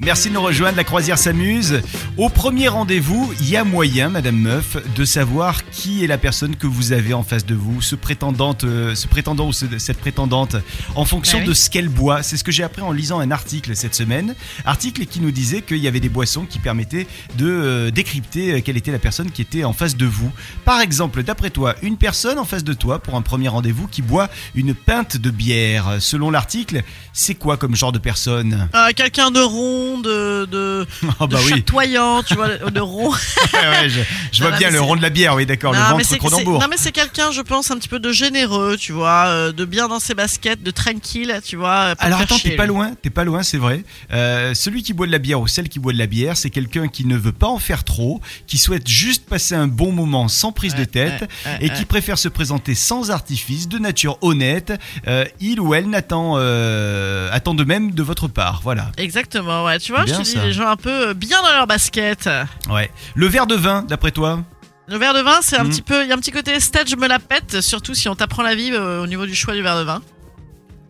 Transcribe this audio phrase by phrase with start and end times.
[0.00, 1.80] Merci de nous rejoindre, la croisière s'amuse.
[2.16, 6.54] Au premier rendez-vous, il y a moyen, Madame Meuf, de savoir qui est la personne
[6.54, 9.98] que vous avez en face de vous, ce prétendante, euh, ce prétendant ou ce- cette
[9.98, 10.54] prétendante,
[10.94, 11.48] en fonction Bah oui.
[11.48, 12.22] de ce qu'elle boit.
[12.22, 15.62] C'est ce que j'ai appris en lisant un article cette semaine, article qui nous disait
[15.62, 19.32] qu'il y avait des boissons qui permettaient de euh, décrypter euh, quelle était la personne
[19.32, 20.30] qui était en face de vous.
[20.64, 24.02] Par exemple, d'après toi, une personne en face de toi pour un premier rendez-vous qui
[24.02, 25.96] boit une pinte de bière.
[25.98, 28.68] Selon l'article, c'est quoi comme genre de personne?
[28.76, 30.86] Euh, Quelqu'un de rond, de, de,
[31.18, 31.50] Ah de bah oui.
[31.50, 33.10] chatoyant, tu vois, de rond.
[33.54, 34.00] Ouais, ouais, je,
[34.32, 36.60] je vois Non, bien le rond de la bière, oui, d'accord, le ventre Cronenbourg.
[36.60, 39.64] non, mais c'est quelqu'un, je pense, un petit peu de généreux, tu vois, euh, de
[39.64, 41.94] bien dans ses baskets, de tranquille, tu vois.
[41.98, 43.84] Alors te attends, t'es pas loin, t'es pas loin, c'est vrai.
[44.12, 46.50] Euh, celui qui boit de la bière ou celle qui boit de la bière, c'est
[46.50, 50.28] quelqu'un qui ne veut pas en faire trop, qui souhaite juste passer un bon moment
[50.28, 51.28] sans prise de tête
[51.60, 54.72] et qui préfère se présenter sans artifice, de nature honnête.
[55.06, 58.90] Euh, il ou elle n'attend euh, attend de même de votre part, voilà.
[58.98, 59.78] Exactement, ouais.
[59.78, 60.44] Tu vois, Bien, je te dis, ça.
[60.44, 62.28] les gens un peu euh, bien dans leur basket.
[62.70, 62.90] Ouais.
[63.14, 64.44] Le verre de vin, d'après toi?
[64.86, 65.68] Le verre de vin, c'est un Mm.
[65.70, 68.08] petit peu, il y a un petit côté stage, je me la pète, surtout si
[68.08, 70.00] on t'apprend la vie euh, au niveau du choix du verre de vin.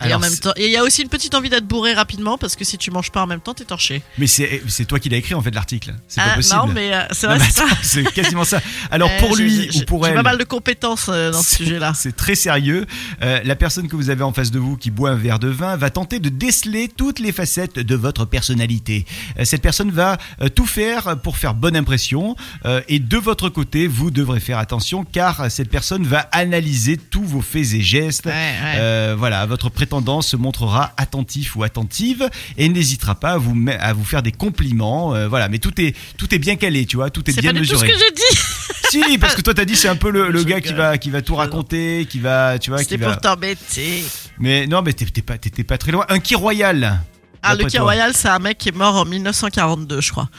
[0.07, 2.55] Et en même temps, il y a aussi une petite envie d'être bourré rapidement parce
[2.57, 4.03] que si tu manges pas en même temps, t'es torché.
[4.19, 5.95] Mais c'est c'est toi qui l'as écrit en fait l'article.
[6.07, 6.57] C'est pas Ah, possible.
[6.57, 7.65] Non, mais euh, c'est Non, vrai, mais c'est ça.
[7.67, 8.61] attends, c'est quasiment ça.
[8.91, 11.31] Alors Eh, pour j'ai- lui j'ai- ou pour J'ai elle, pas mal de compétences euh,
[11.33, 11.93] dans ce sujet-là.
[11.95, 12.87] C'est très sérieux.
[13.23, 15.49] Euh, la personne que vous avez en face de vous qui boit un verre de
[15.49, 19.05] vin va tenter de déceler toutes les facettes de votre personnalité.
[19.39, 22.37] Euh, cette personne va euh, tout faire pour faire bonne impression.
[22.67, 27.25] Euh, et de votre côté, vous devrez faire attention car cette personne va analyser tous
[27.25, 28.27] vos faits et gestes.
[28.27, 28.75] Ouais, ouais.
[28.77, 33.93] Euh, voilà, votre prétendant se montrera attentif ou attentive et n'hésitera pas à vous, à
[33.95, 35.15] vous faire des compliments.
[35.15, 37.53] Euh, voilà, mais tout est, tout est bien calé, tu vois, tout est, C'est bien
[37.55, 37.93] pas du tout ce mesuré.
[37.93, 38.39] que j'ai dit.
[38.91, 41.11] Si, parce que toi t'as dit c'est un peu le, le gars qui va, qui
[41.11, 43.13] va tout raconter, qui va, tu vois, qui C'était va.
[43.13, 44.03] pour t'embêter.
[44.39, 46.07] Mais non, mais t'es t'es pas, t'étais pas très loin.
[46.09, 46.99] Un Key Royal.
[47.43, 47.83] Ah, le toi.
[47.83, 50.31] Royal, c'est un mec qui est mort en 1942, je crois.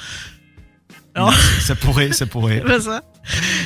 [1.26, 1.32] Non.
[1.62, 2.62] ça pourrait, ça pourrait.
[2.66, 3.04] C'est pas ça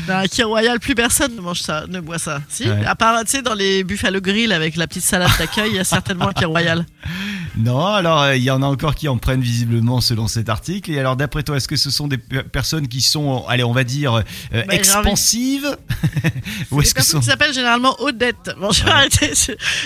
[0.08, 2.42] Non, un Key Royal, plus personne ne mange ça, ne boit ça.
[2.50, 2.86] Si Ouais.
[2.86, 5.80] À part, tu sais, dans les Buffalo Grill avec la petite salade d'accueil, il y
[5.80, 6.86] a certainement un Key Royal.
[7.56, 10.90] Non, alors euh, il y en a encore qui en prennent visiblement selon cet article.
[10.90, 13.74] Et alors d'après toi, est-ce que ce sont des pe- personnes qui sont, allez, on
[13.74, 14.22] va dire, euh,
[14.52, 15.78] envie- expansives
[16.72, 18.56] Ou C'est est-ce que ce personnes sont qui s'appellent généralement Odette.
[18.60, 19.32] Bon, je vais arrêter.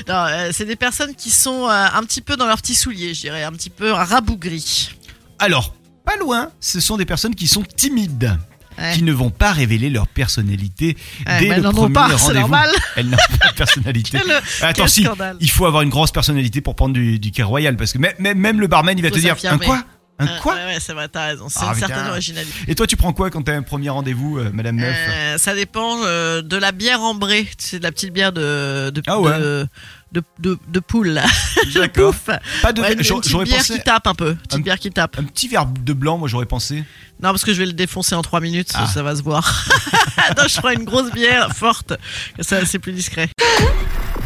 [0.07, 3.13] Non, euh, c'est des personnes qui sont euh, un petit peu dans leurs petits souliers,
[3.13, 4.91] je dirais, un petit peu rabougris.
[5.39, 5.73] Alors,
[6.07, 6.50] pas loin.
[6.59, 8.38] Ce sont des personnes qui sont timides.
[8.79, 8.94] Ouais.
[8.94, 10.95] Qui ne vont pas révéler leur personnalité
[11.25, 12.34] Ouais, dès mais le premier rendez-vous.
[12.34, 12.69] normal.
[12.95, 14.19] Elles n'ont pas de personnalité.
[14.23, 14.31] Quel-
[14.62, 15.35] Attends, quel si, scandale.
[15.40, 18.59] il faut avoir une grosse personnalité pour prendre du, du Royal parce que même, même,
[18.62, 19.84] le barman il va te dire un quoi?
[20.19, 21.47] Un Euh, quoi Ouais, ouais, c'est vrai, t'as raison.
[21.47, 21.88] C'est Ah, une putain.
[21.88, 22.53] certaine originalité.
[22.67, 25.53] Et toi tu prends quoi quand t'as un premier rendez-vous, euh, Madame Meuf Euh, ça
[25.53, 27.47] dépend euh, de la bière ambrée.
[27.59, 29.38] C'est de la petite bière de de Ah ouais.
[29.39, 29.67] de,
[30.13, 31.09] de, de- de poule.
[31.09, 31.25] là.
[31.75, 32.16] D'accord.
[32.63, 32.81] Pas de.
[32.81, 34.33] Ouais, une, une petite bière pensé qui tape un peu.
[34.35, 35.19] Petite Un- bière qui tape.
[35.19, 36.78] un petit verre de blanc, moi j'aurais pensé.
[37.22, 38.88] Non, parce que je vais le défoncer en 3 minutes, Ah.
[38.88, 39.66] ça va se voir.
[40.38, 41.94] non, je prends une grosse bière forte.
[42.39, 43.29] Ça, c'est plus discret.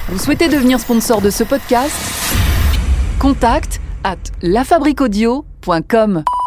[0.09, 1.96] Vous souhaitez devenir sponsor de ce podcast?
[3.19, 6.41] Contact à lafabriquaudio.com francefineart.com.